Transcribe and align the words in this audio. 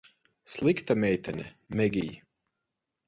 Slikta 0.53 0.95
meitene, 1.03 1.45
Megij. 1.67 2.11